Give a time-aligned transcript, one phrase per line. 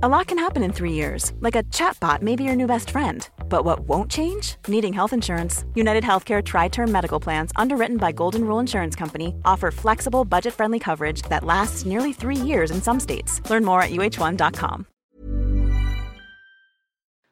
[0.00, 2.90] A lot can happen in three years, like a chatbot may be your new best
[2.90, 3.28] friend.
[3.48, 4.54] But what won't change?
[4.68, 5.64] Needing health insurance.
[5.74, 10.54] United Healthcare Tri Term Medical Plans, underwritten by Golden Rule Insurance Company, offer flexible, budget
[10.54, 13.40] friendly coverage that lasts nearly three years in some states.
[13.50, 14.86] Learn more at uh1.com.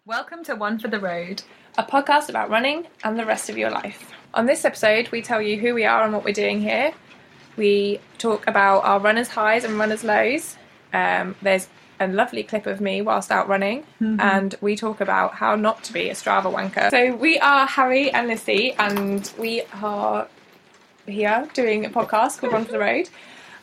[0.05, 1.45] Welcome to One for the Road.
[1.79, 4.11] a podcast about running and the rest of your life.
[4.35, 6.93] On this episode, we tell you who we are and what we're doing here.
[7.57, 10.57] We talk about our runners' highs and runners' lows.
[10.93, 11.69] Um, there's
[12.00, 15.92] a lovely clip of me whilst out running, and we talk about how not to
[15.92, 16.91] be a Strava wanker.
[16.91, 20.28] So we are Harry and Lissy, and we are
[21.06, 23.09] here doing a podcast called One for the Road.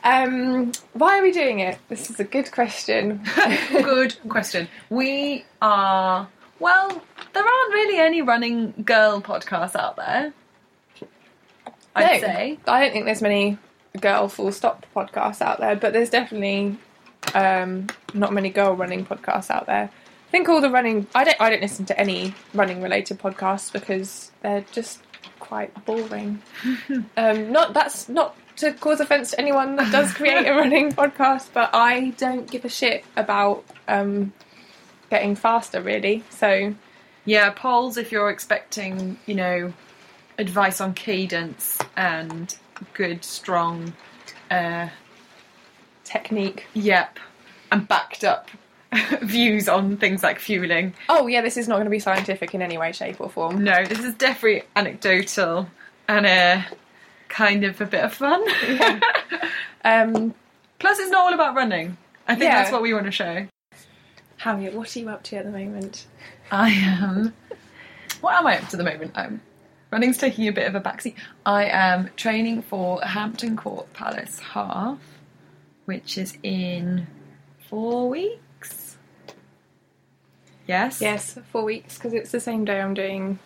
[0.06, 1.78] Um, why are we doing it?
[1.88, 3.22] This is a good question.
[3.72, 4.68] Good question.
[4.90, 6.28] We are,
[6.60, 6.90] well,
[7.34, 10.34] there aren't really any running girl podcasts out there.
[11.96, 12.60] I'd No, say.
[12.68, 13.58] I don't think there's many
[14.02, 16.78] girl full stop podcasts out there, but there's definitely
[17.34, 19.90] um, not many girl running podcasts out there.
[20.28, 23.72] I think all the running I don't I don't listen to any running related podcasts
[23.72, 25.02] because they're just
[25.40, 26.42] quite boring.
[27.18, 31.50] um, not that's not to cause offence to anyone that does create a running podcast,
[31.54, 34.34] but I don't give a shit about um,
[35.10, 36.24] getting faster really.
[36.30, 36.74] So
[37.26, 39.74] Yeah, polls if you're expecting, you know,
[40.38, 42.56] advice on cadence and
[42.94, 43.94] good, strong,
[44.52, 44.90] uh,
[46.04, 46.66] technique.
[46.74, 47.20] yep,
[47.72, 48.50] and backed up
[49.22, 50.94] views on things like fueling.
[51.10, 53.64] Oh yeah, this is not going to be scientific in any way, shape, or form.
[53.64, 55.68] No, this is definitely anecdotal
[56.08, 56.62] and uh,
[57.30, 58.44] kind of a bit of fun.
[59.86, 60.34] Um,
[60.80, 61.98] Plus, it's not all about running.
[62.28, 62.62] I think Yeah.
[62.62, 63.48] that's what we want to show.
[64.38, 66.08] Harriet, what are you up to at the moment?
[66.52, 67.34] I am.
[68.22, 69.12] What am I up to at the moment?
[69.16, 69.42] Um,
[69.92, 71.16] running's taking a bit of a backseat.
[71.46, 75.00] I am training for Hampton Court Palace Half,
[75.86, 77.08] which is in
[77.70, 78.98] four weeks.
[80.68, 81.02] Yes.
[81.02, 83.40] Yes, four weeks because it's the same day I'm doing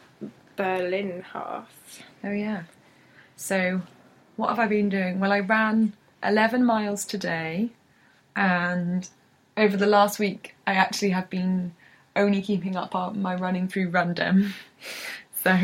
[0.55, 2.03] Berlin half.
[2.23, 2.63] Oh yeah.
[3.35, 3.81] So,
[4.35, 5.19] what have I been doing?
[5.19, 5.93] Well, I ran
[6.23, 7.69] 11 miles today,
[8.35, 9.07] and
[9.55, 11.73] over the last week, I actually have been
[12.15, 14.53] only keeping up my running through Run Dem.
[15.43, 15.55] so,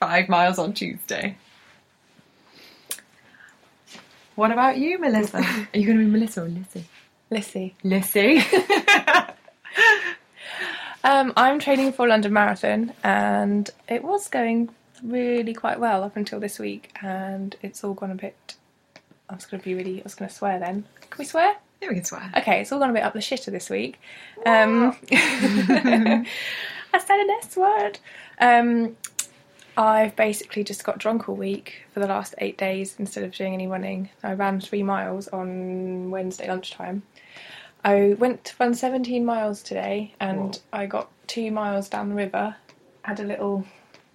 [0.00, 1.36] five miles on Tuesday.
[4.34, 5.38] What about you, Melissa?
[5.74, 6.84] Are you going to be Melissa or Lissy?
[7.30, 7.74] Lissy.
[7.82, 8.42] Lissy.
[11.04, 14.70] Um, I'm training for London Marathon and it was going
[15.02, 18.54] really quite well up until this week and it's all gone a bit.
[19.28, 20.00] I was going to be really.
[20.00, 20.84] I was going to swear then.
[21.10, 21.56] Can we swear?
[21.82, 22.32] yeah, we can swear.
[22.38, 24.00] Okay, it's all gone a bit up the shitter this week.
[24.46, 26.24] Um, I
[26.98, 27.98] said an S word.
[28.40, 28.96] Um,
[29.76, 33.54] I've basically just got drunk all week for the last eight days instead of doing
[33.54, 34.10] any running.
[34.22, 37.02] I ran three miles on Wednesday lunchtime.
[37.84, 42.56] I went to run 17 miles today and I got two miles down the river,
[43.02, 43.66] had a little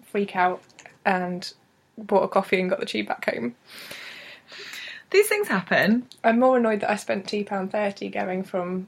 [0.04, 0.62] freak out,
[1.06, 1.52] and
[1.98, 3.56] bought a coffee and got the tube back home.
[5.12, 6.08] These things happen.
[6.24, 8.88] I'm more annoyed that I spent two pound thirty going from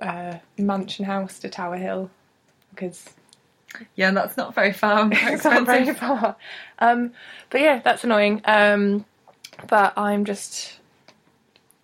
[0.00, 2.10] uh, Mansion House to Tower Hill
[2.70, 3.10] because
[3.96, 5.08] Yeah, that's not very far.
[5.12, 6.36] It's not very far.
[6.78, 7.12] Um,
[7.50, 8.40] but yeah, that's annoying.
[8.44, 9.04] Um,
[9.68, 10.78] but I'm just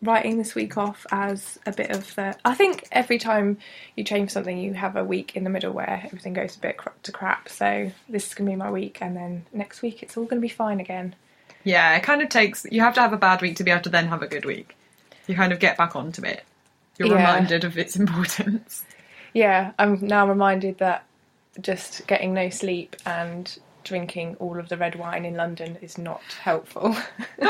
[0.00, 2.36] writing this week off as a bit of the.
[2.44, 3.58] I think every time
[3.96, 6.76] you change something, you have a week in the middle where everything goes a bit
[6.76, 7.48] cr- to crap.
[7.48, 10.48] So this is gonna be my week, and then next week it's all gonna be
[10.48, 11.14] fine again.
[11.64, 12.64] Yeah, it kind of takes.
[12.70, 14.44] You have to have a bad week to be able to then have a good
[14.44, 14.76] week.
[15.26, 16.44] You kind of get back onto it.
[16.98, 17.14] You're Yeah.
[17.16, 18.84] reminded of its importance.
[19.34, 21.04] Yeah, I'm now reminded that
[21.60, 26.22] just getting no sleep and drinking all of the red wine in London is not
[26.42, 26.96] helpful.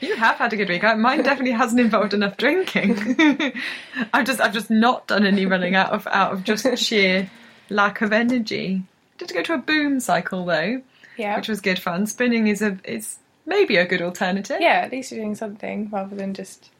[0.00, 0.82] You have had a good week.
[0.82, 3.52] Mine definitely hasn't involved enough drinking.
[4.14, 7.30] I've just, I've just not done any running out of out of just sheer
[7.68, 8.82] lack of energy.
[9.18, 10.80] Did go to a boom cycle though,
[11.18, 11.36] yeah.
[11.36, 12.06] which was good fun.
[12.06, 14.58] Spinning is a is maybe a good alternative.
[14.60, 16.70] yeah, at least you're doing something rather than just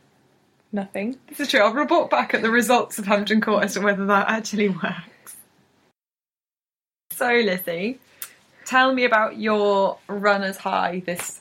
[0.72, 1.18] nothing.
[1.28, 1.60] This is true.
[1.60, 5.10] I'll report back at the results of Hampton Court as to whether that actually works.
[7.20, 7.98] So, Lissy,
[8.64, 11.40] tell me about your runner's high this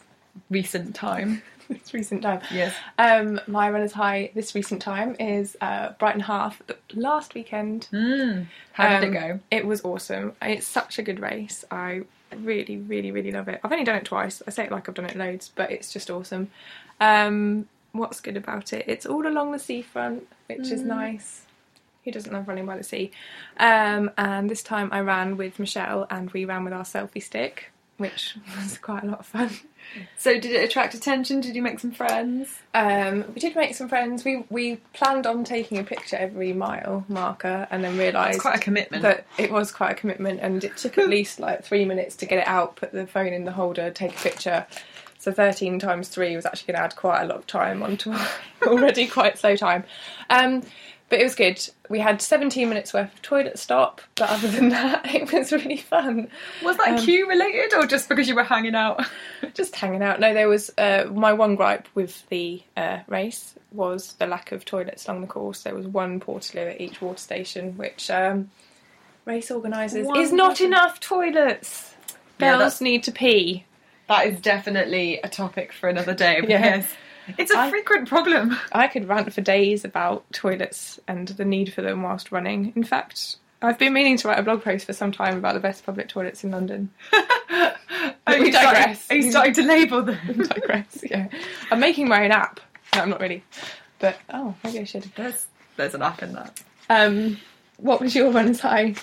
[0.50, 1.42] recent time.
[1.70, 2.42] this recent time.
[2.52, 2.76] Yes.
[2.98, 6.62] Um, my runner's high this recent time is uh, Brighton Half
[6.94, 7.88] last weekend.
[7.94, 8.48] Mm.
[8.74, 9.40] How did Um, it go?
[9.52, 10.34] It was awesome.
[10.42, 11.64] It's such a good race.
[11.72, 12.02] I
[12.36, 13.62] really, really, really love it.
[13.64, 14.42] I've only done it twice.
[14.46, 16.52] I say it like I've done it loads, but it's just awesome.
[17.00, 18.84] Um, what's good about it?
[18.86, 21.44] It's all along the seafront, which is nice.
[22.06, 23.12] Who doesn't love running by the sea?
[23.58, 27.72] Um, and this time I ran with Michelle, and we ran with our selfie stick.
[27.98, 29.50] which was quite a lot of fun.
[30.18, 31.42] So did it attract attention?
[31.42, 32.60] Did you make some friends?
[32.74, 34.24] Um, we did make some friends.
[34.24, 38.58] We we planned on taking a picture every mile marker, and then realised It's quite
[38.58, 39.02] a commitment.
[39.04, 42.26] that it was quite a commitment, and it took at least like three minutes to
[42.26, 44.66] get it out, put the phone in the holder, take a picture.
[45.18, 48.12] So thirteen times three was actually going to add quite a lot of time onto
[48.12, 48.28] our
[48.68, 49.84] already quite slow time.
[50.30, 50.62] Um,
[51.10, 51.60] but it was good.
[51.90, 55.78] We had 17 minutes worth of toilet stop, but other than that, it was really
[55.78, 56.30] fun.
[56.64, 59.04] Was that Um, queue related or just because you were hanging out?
[59.56, 60.20] Just hanging out.
[60.20, 64.64] No, there was uh, my one gripe with the uh, race was the lack of
[64.66, 65.64] toilets along the course.
[65.64, 68.52] There was one portaloo at each water station, which um,
[69.26, 70.66] race organisers One is not portaloo.
[70.66, 71.96] enough toilets.
[72.40, 73.66] Yeah, Girls that's- need to pee.
[74.08, 76.84] That is definitely a topic for another day Yeah.
[77.38, 78.58] It's a I- frequent problem.
[78.72, 82.74] I could rant for days about toilets and the need for them whilst running.
[82.76, 85.60] In fact, I've been meaning to write a blog post for some time about the
[85.60, 86.90] best public toilets in London.
[87.14, 87.74] Are
[88.28, 89.12] We you starting- digress.
[89.12, 90.18] Are you starting to label them?
[90.48, 91.04] digress.
[91.10, 91.28] Yeah,
[91.72, 92.60] I'm making my own app.
[92.96, 93.44] No, I'm not really,
[94.00, 95.04] but oh, maybe I should.
[95.16, 95.46] There's,
[95.76, 96.62] there's an app in that.
[96.90, 97.38] Um,
[97.78, 98.96] what was your runner's high?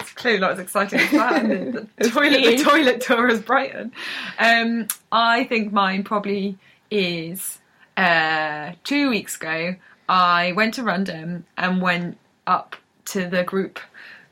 [0.00, 1.42] It's clearly not as exciting as that.
[1.48, 3.92] the, the toilet, the toilet tour is Brighton.
[4.38, 6.58] Um, I think mine probably
[6.94, 7.58] is
[7.96, 9.76] uh, two weeks ago.
[10.08, 12.76] I went to Run Dem and went up
[13.06, 13.80] to the group,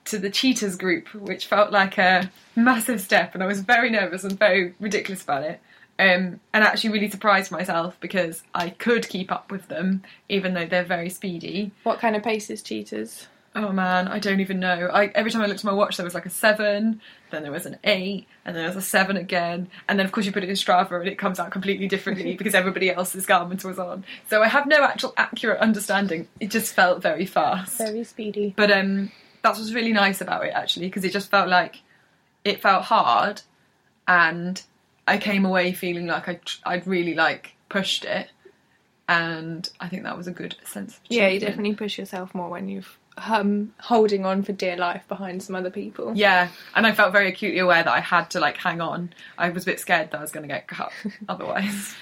[0.06, 4.25] to the Cheetahs group, which felt like a massive step, and I was very nervous
[4.25, 5.61] and very ridiculous about it.
[5.99, 10.67] Um, and actually really surprised myself because I could keep up with them, even though
[10.67, 11.70] they're very speedy.
[11.82, 13.26] What kind of pace is Cheetahs?
[13.55, 14.89] Oh man, I don't even know.
[14.93, 17.53] I, every time I looked at my watch, there was like a seven, then there
[17.53, 20.33] was an eight, and then there was a seven again, and then of course you
[20.33, 23.79] put it in Strava and it comes out completely differently because everybody else's Garmin was
[23.79, 24.05] on.
[24.31, 26.29] So I have no actual accurate understanding.
[26.41, 27.77] It just felt very fast.
[27.77, 28.55] Very speedy.
[28.57, 29.13] But um,
[29.43, 31.83] that's what's really nice about it actually, because it just felt like
[32.45, 33.43] it felt hard,
[34.09, 34.63] and
[35.07, 38.31] I came away feeling like I I'd really like pushed it,
[39.09, 40.95] and I think that was a good sense.
[40.95, 45.06] Of Yeah, you definitely push yourself more when you've um holding on for dear life
[45.09, 46.12] behind some other people.
[46.14, 49.12] Yeah, and I felt very acutely aware that I had to like hang on.
[49.38, 50.93] I was a bit scared that I was going to get cut
[51.29, 51.94] otherwise.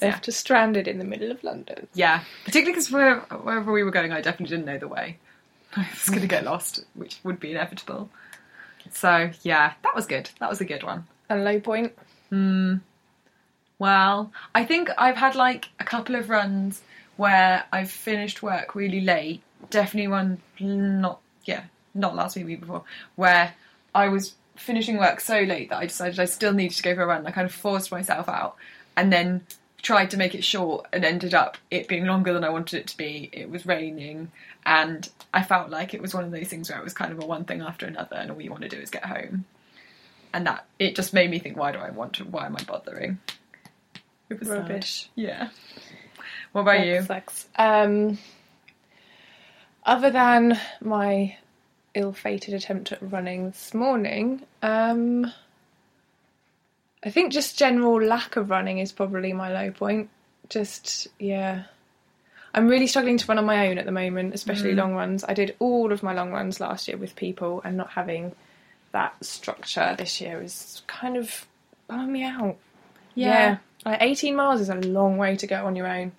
[0.00, 1.88] Left us stranded in the middle of London.
[1.94, 5.18] Yeah, particularly because where, wherever we were going, I definitely didn't know the way.
[5.76, 8.10] I was going to get lost, which would be inevitable.
[8.92, 10.30] So yeah, that was good.
[10.40, 11.06] That was a good one.
[11.28, 11.92] And low point.
[12.30, 12.76] Hmm.
[13.78, 16.82] Well, I think I've had like a couple of runs
[17.16, 19.42] where I've finished work really late.
[19.68, 21.64] Definitely one, not yeah,
[21.94, 22.84] not last week, week before,
[23.16, 23.54] where
[23.94, 27.02] I was finishing work so late that I decided I still needed to go for
[27.02, 27.26] a run.
[27.26, 28.56] I kind of forced myself out,
[28.96, 29.42] and then
[29.82, 32.86] tried to make it short, and ended up it being longer than I wanted it
[32.88, 33.30] to be.
[33.32, 34.30] It was raining,
[34.66, 37.22] and I felt like it was one of those things where it was kind of
[37.22, 39.44] a one thing after another, and all you want to do is get home.
[40.32, 42.24] And that it just made me think, why do I want to?
[42.24, 43.18] Why am I bothering?
[44.28, 44.86] It was sad.
[45.16, 45.48] Yeah.
[46.52, 47.02] What about That you?
[47.02, 47.46] sucks.
[47.56, 48.18] Um,
[49.90, 51.36] other than my
[51.94, 55.30] ill-fated attempt at running this morning, um,
[57.02, 60.08] I think just general lack of running is probably my low point.
[60.48, 61.64] Just yeah,
[62.54, 65.24] I'm really struggling to run on my own at the moment, especially long runs.
[65.24, 68.32] I did all of my long runs last year with people, and not having
[68.92, 71.48] that structure this year is kind of
[71.88, 72.56] bumming me out.
[73.16, 73.58] Yeah.
[73.84, 76.12] Like 18 miles is a long way to go on your own.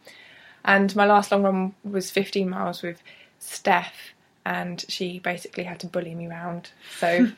[0.65, 3.01] And my last long run was 15 miles with
[3.41, 4.13] Steph,
[4.45, 6.69] and she basically had to bully me round.
[6.97, 7.27] So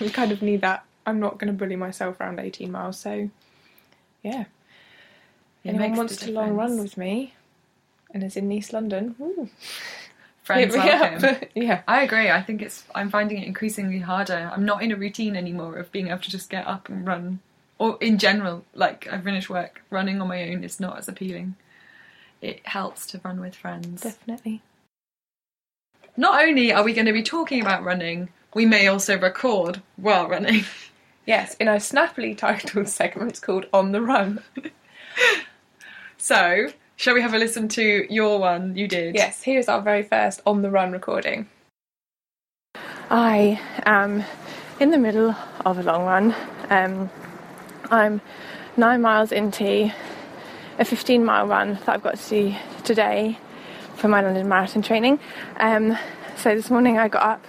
[0.00, 0.84] we kind of need that.
[1.06, 2.98] I'm not going to bully myself around 18 miles.
[2.98, 3.30] So,
[4.22, 4.44] yeah.
[5.64, 7.34] It Anyone makes wants to long run with me
[8.12, 9.48] and is in East London, ooh,
[10.42, 11.48] Friends welcome.
[11.54, 11.82] yeah.
[11.88, 12.30] I agree.
[12.30, 12.84] I think it's.
[12.94, 14.50] I'm finding it increasingly harder.
[14.52, 17.40] I'm not in a routine anymore of being able to just get up and run,
[17.78, 21.56] or in general, like I finish work, running on my own is not as appealing.
[22.40, 24.02] It helps to run with friends.
[24.02, 24.62] Definitely.
[26.16, 30.28] Not only are we going to be talking about running, we may also record while
[30.28, 30.64] running.
[31.26, 34.44] Yes, in a snappily titled segment called On the Run.
[36.16, 39.16] So, shall we have a listen to your one you did?
[39.16, 41.48] Yes, here's our very first on the run recording.
[43.10, 44.24] I am
[44.78, 46.34] in the middle of a long run.
[46.70, 47.10] Um,
[47.90, 48.20] I'm
[48.76, 49.92] nine miles into
[50.78, 52.54] a 15 mile run that I've got to do
[52.84, 53.38] today
[53.96, 55.18] for my London Marathon training.
[55.58, 55.96] Um,
[56.36, 57.46] so this morning I got up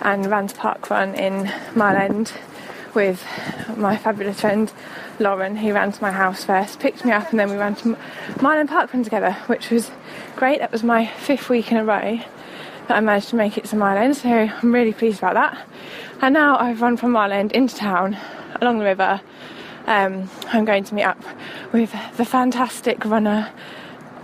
[0.00, 2.32] and ran to Park Run in Mile End
[2.94, 3.24] with
[3.76, 4.72] my fabulous friend
[5.18, 7.96] Lauren, who ran to my house first, picked me up, and then we ran to
[8.40, 9.90] Mile End Park Run together, which was
[10.34, 10.60] great.
[10.60, 12.20] That was my fifth week in a row.
[12.88, 15.66] that I managed to make it to Mile End, so I'm really pleased about that.
[16.22, 18.16] And now I've run from Mile End into town
[18.60, 19.20] along the river.
[19.86, 21.22] Um, I'm going to meet up
[21.72, 23.52] with the fantastic runner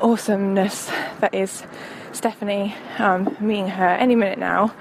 [0.02, 0.86] awesomeness
[1.20, 1.62] that is
[2.12, 2.74] Stephanie.
[2.98, 4.74] Um, meeting her any minute now.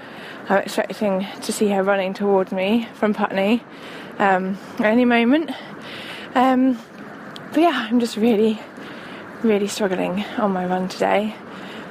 [0.48, 3.62] I'm expecting to see her running towards me from Putney
[4.18, 5.50] um, at any moment.
[6.34, 6.78] Um,
[7.52, 8.60] but yeah, I'm just really,
[9.42, 11.34] really struggling on my run today.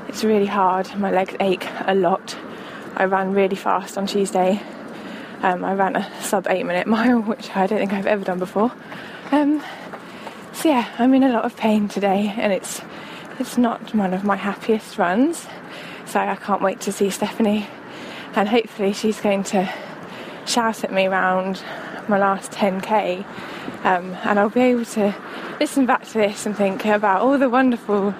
[0.07, 0.93] It's really hard.
[0.95, 2.37] My legs ache a lot.
[2.95, 4.61] I ran really fast on Tuesday.
[5.41, 8.39] Um, I ran a sub eight minute mile, which I don't think I've ever done
[8.39, 8.71] before.
[9.31, 9.63] Um,
[10.53, 12.81] so yeah, I'm in a lot of pain today, and it's
[13.41, 15.47] it's not one of my happiest runs.
[16.05, 17.67] So I can't wait to see Stephanie,
[18.35, 19.67] and hopefully she's going to
[20.45, 21.63] shout at me around
[22.07, 23.25] my last 10k,
[23.83, 25.15] um, and I'll be able to
[25.59, 28.13] listen back to this and think about all the wonderful,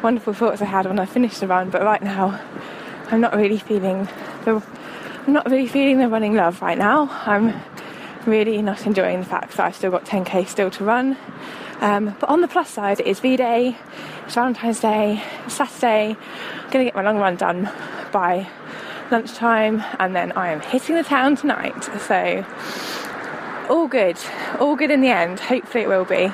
[0.00, 1.70] wonderful thoughts I had when I finished the run.
[1.70, 2.40] But right now,
[3.10, 4.08] I'm not really feeling
[4.44, 4.62] the
[5.26, 7.08] I'm not really feeling the running love right now.
[7.26, 7.54] I'm
[8.26, 11.16] really not enjoying the fact that I've still got 10k still to run.
[11.80, 13.76] Um, but on the plus side, it is V Day,
[14.24, 16.16] it's Valentine's Day, it's Saturday.
[16.16, 17.68] I'm going to get my long run done
[18.12, 18.48] by
[19.10, 21.82] lunchtime, and then I am hitting the town tonight.
[22.00, 22.44] So,
[23.68, 24.16] all good,
[24.60, 25.40] all good in the end.
[25.40, 26.32] Hopefully, it will be.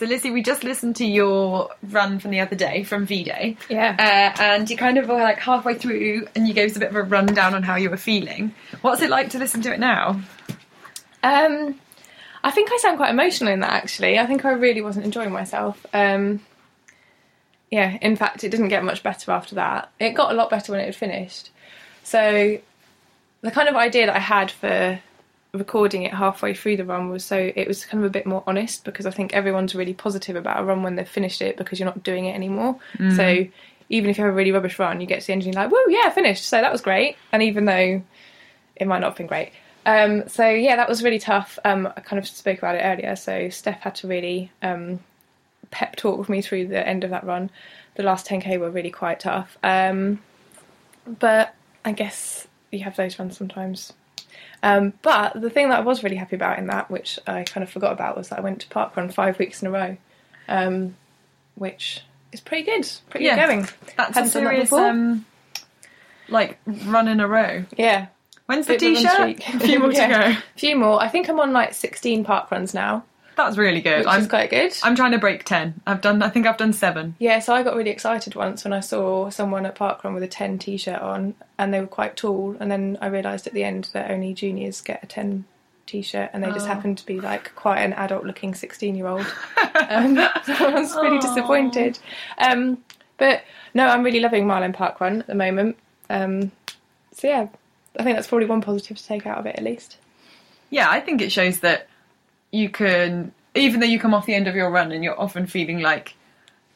[0.00, 3.58] So, Lissy, we just listened to your run from the other day from V Day.
[3.68, 3.94] Yeah.
[3.98, 6.88] Uh, and you kind of were like halfway through and you gave us a bit
[6.88, 8.54] of a rundown on how you were feeling.
[8.80, 10.22] What's it like to listen to it now?
[11.22, 11.78] Um,
[12.42, 14.18] I think I sound quite emotional in that actually.
[14.18, 15.84] I think I really wasn't enjoying myself.
[15.92, 16.40] Um,
[17.70, 19.92] yeah, in fact, it didn't get much better after that.
[20.00, 21.50] It got a lot better when it had finished.
[22.04, 22.58] So,
[23.42, 24.98] the kind of idea that I had for
[25.52, 28.44] recording it halfway through the run was so it was kind of a bit more
[28.46, 31.80] honest because I think everyone's really positive about a run when they've finished it because
[31.80, 32.78] you're not doing it anymore.
[33.16, 33.46] So,
[33.88, 35.62] even if you have a really rubbish run, you get to the end and you're
[35.62, 36.44] like, woo, yeah, finished.
[36.44, 37.16] So, that was great.
[37.32, 38.02] And even though
[38.76, 39.52] it might not have been great.
[39.86, 41.58] Um, so yeah, that was really tough.
[41.64, 43.16] Um, I kind of spoke about it earlier.
[43.16, 45.00] So Steph had to really um,
[45.70, 47.50] pep talk with me through the end of that run.
[47.94, 49.58] The last 10k were really quite tough.
[49.62, 50.20] Um,
[51.06, 51.54] but
[51.84, 53.92] I guess you have those runs sometimes.
[54.62, 57.62] Um, but the thing that I was really happy about in that, which I kind
[57.64, 59.96] of forgot about, was that I went to parkrun five weeks in a row,
[60.48, 60.96] um,
[61.54, 62.02] which
[62.32, 62.86] is pretty good.
[63.08, 63.36] Pretty Yeah.
[63.36, 63.60] good going.
[63.96, 65.26] That's Hadn't a done that serious, um,
[66.28, 67.64] like, run in a row.
[67.76, 68.06] Yeah.
[68.46, 69.54] When's the Bit of a run t-shirt?
[69.54, 70.06] A few more Yeah.
[70.06, 70.38] to go.
[70.38, 71.00] A few more.
[71.02, 73.04] I think I'm on like 16 park runs now,
[73.44, 73.98] That's really good.
[74.00, 74.72] which I'm, is quite good.
[74.82, 75.80] I'm trying to break 10.
[75.86, 77.14] I've done, I think I've done seven.
[77.18, 80.28] Yeah, so I got really excited once when I saw someone at Parkrun with a
[80.28, 82.56] 10 t shirt on and they were quite tall.
[82.60, 85.44] And then I realised at the end that only juniors get a 10
[85.86, 86.68] t shirt and they just Oh.
[86.68, 89.26] happened to be like quite an adult looking 16 year old.
[89.88, 91.98] Um, so I was really disappointed.
[92.38, 92.78] Um,
[93.18, 93.42] but
[93.74, 95.76] no, I'm really loving Mile End Parkrun at the moment.
[96.08, 96.52] Um,
[97.12, 97.48] so yeah,
[97.98, 99.96] I think that's probably one positive to take out of it at least.
[100.70, 101.88] Yeah, I think it shows that
[102.52, 105.46] you can, even though you come off the end of your run and you're often
[105.46, 106.14] feeling like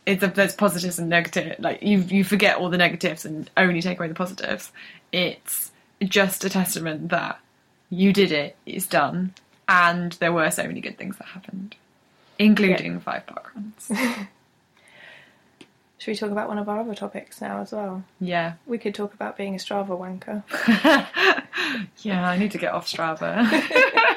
[0.07, 3.81] it's a, there's positives and negative, like you you forget all the negatives and only
[3.81, 4.71] take away the positives.
[5.13, 7.39] It's just a testament that
[7.91, 9.35] you did it, it's done,
[9.69, 11.75] and there were so many good things that happened,
[12.39, 13.91] including five park runs.
[15.99, 18.05] Should we talk about one of our other topics now as well?
[18.21, 20.43] yeah, We could talk about being a Strava wanker.
[22.03, 23.49] yeah, I need to get off Strava.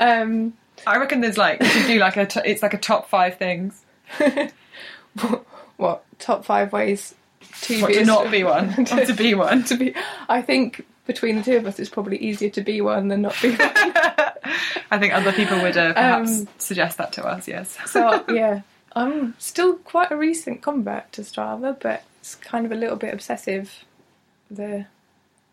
[0.00, 0.54] Um,
[0.86, 3.36] I reckon there's like you should do like a t- it's like a top five
[3.38, 3.84] things.
[5.76, 7.14] what top five ways
[7.62, 9.64] to What, be to not be one, or to be one.
[9.64, 9.94] to be
[10.28, 13.36] I think between the two of us it's probably easier to be one than not
[13.42, 13.58] be one.
[14.92, 17.46] I think other people would uh, perhaps Um, suggest that to us.
[17.48, 17.76] Yes.
[17.86, 18.62] so yeah
[18.94, 23.12] I'm still quite a recent convert to Strava but it's kind of a little bit
[23.14, 23.84] obsessive
[24.50, 24.86] the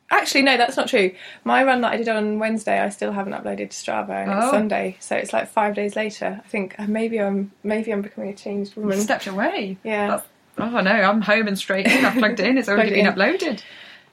[0.09, 1.11] actually no that's not true
[1.43, 4.45] my run that I did on Wednesday I still haven't uploaded to Strava and it's
[4.47, 4.51] Oh.
[4.51, 8.29] Sunday so it's like five days later I think uh, maybe I'm maybe I'm becoming
[8.29, 9.77] a changed woman stepped away.
[9.83, 10.27] yeah That's,
[10.59, 12.05] oh no, I'm home and straight in.
[12.05, 12.57] I've plugged in.
[12.57, 13.13] It's already been in.
[13.13, 13.61] uploaded.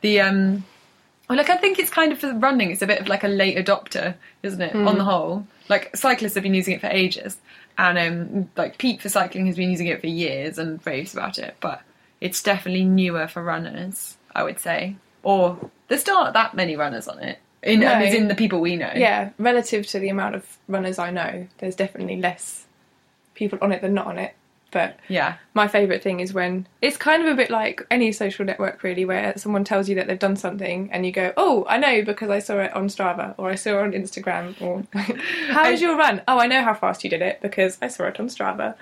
[0.02, 0.64] The um,
[1.28, 2.70] well, like I think it's kind of for running.
[2.70, 4.74] It's a bit of like a late adopter, isn't it?
[4.74, 7.38] On the whole, like cyclists have been using it for ages,
[7.78, 11.38] and um, like Pete for cycling has been using it for years and raves about
[11.38, 11.56] it.
[11.60, 11.80] But
[12.20, 14.96] it's definitely newer for runners, I would say.
[15.24, 17.38] Or there's still not that many runners on it.
[17.62, 17.88] In No.
[17.88, 18.92] as in the people we know.
[18.94, 22.66] yeah, relative to the amount of runners I know, there's definitely less
[23.34, 24.34] people on it than not on it.
[24.70, 25.36] But yeah.
[25.54, 29.04] my favourite thing is when it's kind of a bit like any social network, really,
[29.04, 32.28] where someone tells you that they've done something and you go, "Oh, I know because
[32.28, 34.82] I saw it on Strava or I saw it on Instagram." Or
[35.52, 38.04] "How was your run?" "Oh, I know how fast you did it because I saw
[38.08, 38.74] it on Strava."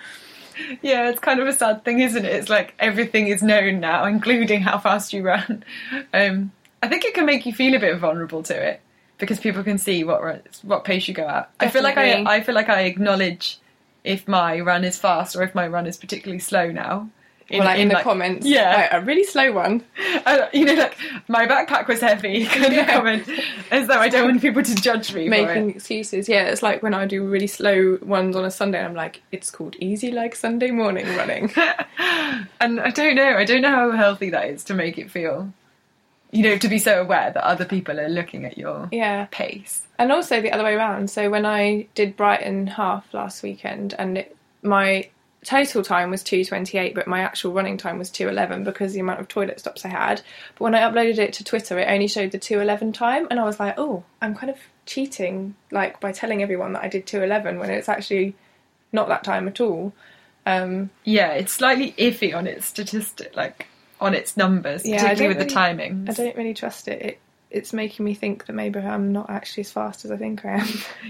[0.83, 2.33] Yeah, it's kind of a sad thing, isn't it?
[2.33, 5.65] It's like everything is known now, including how fast you run.
[6.13, 8.81] Um, I think it can make you feel a bit vulnerable to it
[9.19, 10.21] because people can see what
[10.63, 11.51] what pace you go at.
[11.61, 13.59] I feel like I I feel like I acknowledge
[14.05, 17.09] if my run is fast or if my run is particularly slow now.
[17.53, 18.75] In, Or like in, the like- comments, yeah.
[18.91, 19.85] like, a really slow one.
[20.27, 20.97] I- you know, like
[21.29, 22.47] my backpack was heavy.
[22.47, 22.87] Kind of Yeah.
[22.97, 23.29] comment,
[23.71, 25.27] as though I don't want people to judge me.
[25.27, 26.29] for making excuses.
[26.31, 28.83] Yeah, it's like when I do really slow ones on a Sunday.
[28.83, 31.53] I'm like, it's called easy like Sunday morning running.
[32.61, 33.37] and I don't know.
[33.37, 35.53] I don't know how healthy that is to make it feel.
[36.31, 39.83] You know, to be so aware that other people are looking at your yeah, pace.
[39.99, 41.11] and also the other way around.
[41.11, 45.11] So when I did Brighton half last weekend, and it, my
[45.45, 49.29] total time was 2:28, but my actual running time was 2:11 because the amount of
[49.29, 50.23] toilet stops I had.
[50.55, 53.45] But when I uploaded it to Twitter, it only showed the 2:11 time, and I
[53.45, 57.59] was like, oh, I'm kind of cheating, like by telling everyone that I did 2:11
[57.59, 58.35] when it's actually
[58.93, 59.93] not that time at all.
[60.45, 63.67] Um, Yeah, it's slightly iffy on its statistic, like
[64.01, 66.07] on its numbers, Yeah, particularly with the timing.
[66.09, 67.03] I don't really trust it.
[67.03, 67.19] it.
[67.51, 70.61] It's making me think that maybe I'm not actually as fast as I think I
[70.61, 70.69] am.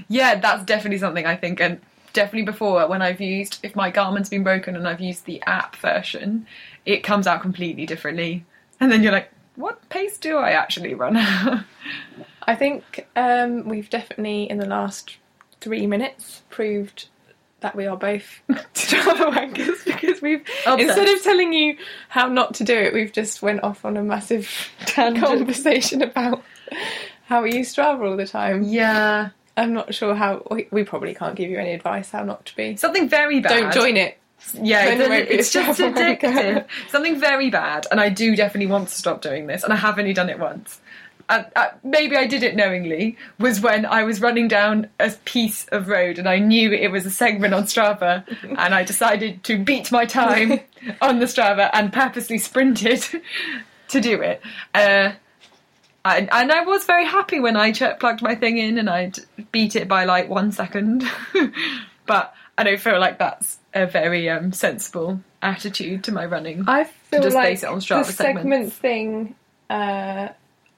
[0.08, 1.80] Yeah, that's definitely something I think, and
[2.12, 5.76] definitely before when I've used if my Garmin's been broken and I've used the app
[5.76, 6.46] version,
[6.86, 8.44] it comes out completely differently,
[8.80, 11.16] and then you're like, what pace do I actually run?
[12.46, 15.16] I think um, we've definitely, in the last
[15.60, 17.08] three minutes, proved
[17.60, 18.40] that we are both
[18.74, 20.80] Strava wankers because we've Obsessed.
[20.80, 21.76] instead of telling you
[22.08, 24.50] how not to do it, we've just went off on a massive
[24.86, 25.24] Tangent.
[25.24, 26.42] conversation about
[27.26, 28.64] how we use Strava all the time.
[28.64, 30.46] yeah, I'm not sure how.
[30.50, 32.76] We, we probably can't give you any advice how not to be.
[32.76, 33.60] something very bad.
[33.60, 34.18] Don't join it.
[34.54, 36.66] Yeah, it's, it it's just addictive.
[36.88, 39.98] Something very bad, and I do definitely want to stop doing this, and I have
[39.98, 40.80] only done it once.
[41.28, 43.16] And uh, maybe I did it knowingly.
[43.38, 47.06] Was when I was running down a piece of road, and I knew it was
[47.06, 48.24] a segment on Strava,
[48.58, 50.60] and I decided to beat my time
[51.00, 53.04] on the Strava and purposely sprinted
[53.88, 54.42] to do it.
[54.74, 55.12] Uh,
[56.04, 59.12] and, and I was very happy when I ch- plugged my thing in and I
[59.52, 61.04] beat it by like one second.
[62.06, 66.64] but I don't feel like that's a very um, sensible attitude to my running.
[66.66, 68.42] I feel just like base it on Strava the segments.
[68.42, 69.34] segment thing.
[69.70, 70.28] Uh,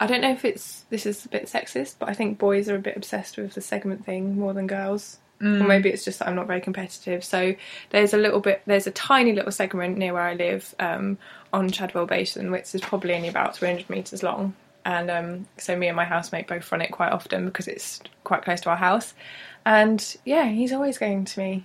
[0.01, 2.77] I don't know if it's this is a bit sexist, but I think boys are
[2.77, 5.19] a bit obsessed with the segment thing more than girls.
[5.41, 5.63] Mm.
[5.63, 7.25] Or maybe it's just that I'm not very competitive.
[7.25, 7.55] So
[7.91, 11.19] there's a little bit, there's a tiny little segment near where I live um,
[11.53, 14.55] on Shadwell Basin, which is probably only about 300 metres long.
[14.85, 18.43] And um, so me and my housemate both run it quite often because it's quite
[18.43, 19.15] close to our house.
[19.65, 21.65] And yeah, he's always going to me,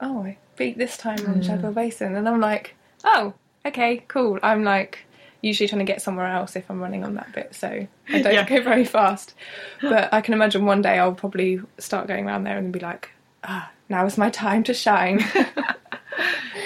[0.00, 2.14] oh, I beat this time on Shadwell Basin.
[2.14, 2.74] And I'm like,
[3.04, 3.32] oh,
[3.64, 4.38] okay, cool.
[4.42, 4.98] I'm like
[5.40, 7.86] usually trying to get somewhere else if I'm running on that bit, so I
[8.22, 8.44] don't Yeah.
[8.46, 9.34] go very fast.
[9.80, 13.10] But I can imagine one day I'll probably start going around there and be like,
[13.44, 15.24] ah, now is my time to shine.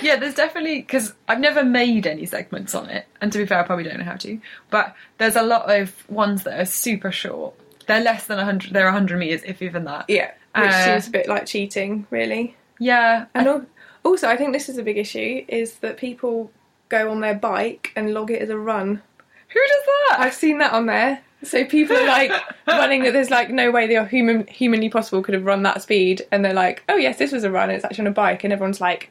[0.02, 3.60] Yeah, there's definitely because I've never made any segments on it, and to be fair,
[3.60, 4.40] I probably don't know how to.
[4.70, 7.54] But there's a lot of ones that are super short.
[7.86, 8.72] They're less than hundred.
[8.72, 10.06] They're hundred meters, if even that.
[10.08, 12.56] yeah, which Uh, seems a bit like cheating, really.
[12.78, 13.66] Yeah, And al-
[14.04, 16.50] also, I think this is a big issue: is that people
[16.88, 19.00] go on their bike and log it as a run.
[19.48, 20.16] who does that?
[20.20, 21.20] I've seen that on there.
[21.44, 22.30] So people are like
[22.66, 25.82] running that there's like no way they are human humanly possible could have run that
[25.82, 27.70] speed, and they're like, oh yes, this was a run.
[27.70, 29.10] It's actually on a bike, and everyone's like,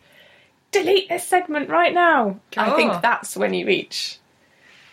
[0.72, 2.40] delete this segment right now.
[2.58, 2.76] I Oh.
[2.76, 4.18] think that's when you reach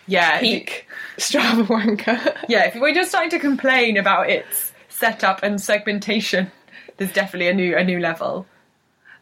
[0.07, 0.87] yeah, peak
[1.19, 2.37] Strava wanker.
[2.49, 6.51] Yeah, if we're just starting to complain about its setup and segmentation,
[6.97, 8.47] there's definitely a new a new level.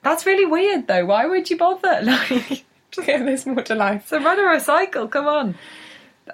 [0.02, 1.04] That's really weird though.
[1.06, 2.02] Why would you bother?
[2.98, 4.02] Like yeah, there's more to life.
[4.04, 5.54] it's a run or a cycle, come on.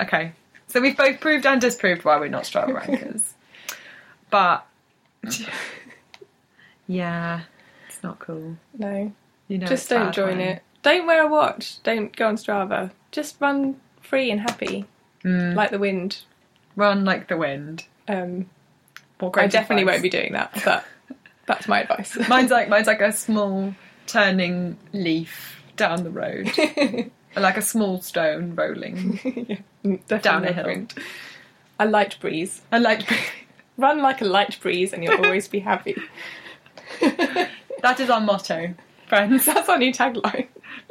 [0.01, 0.33] Okay.
[0.69, 3.23] So we've both proved and disproved why we're not Strava wankers.
[4.31, 4.65] but
[6.87, 7.41] yeah,
[7.89, 8.57] it's not cool.
[8.79, 9.13] No,
[9.53, 10.62] You know, just don't join when- it.
[10.83, 11.83] Don't wear a watch.
[11.83, 12.91] Don't go on Strava.
[13.12, 14.87] Just run free and happy,
[15.25, 15.55] Mm.
[15.55, 16.23] like the wind.
[16.75, 17.85] Run like the wind.
[18.09, 18.49] Um,
[19.21, 19.93] I definitely advice.
[19.93, 20.85] won't be doing that, but
[21.47, 22.17] that's my advice.
[22.29, 23.75] Mine's like mine's like a small
[24.07, 26.51] turning leaf down the road,
[27.37, 29.21] like a small stone rolling.
[29.85, 30.65] Definitely Down a hill.
[30.67, 30.95] wind.
[31.79, 32.62] A light breeze.
[32.73, 33.03] I like
[33.77, 35.97] Run like a light breeze, and you'll always be happy.
[37.01, 38.75] that is our motto,
[39.12, 39.44] friends.
[39.46, 40.48] That's our new tagline.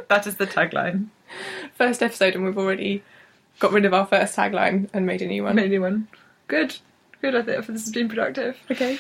[0.08, 1.08] That is the tagline.
[1.74, 3.04] First episode, and we've already
[3.58, 5.56] got rid of our first tagline and made a new one.
[5.56, 6.08] Made a new one.
[6.48, 6.78] Good,
[7.20, 7.36] good.
[7.36, 8.58] I think this has been productive.
[8.70, 9.00] Okay.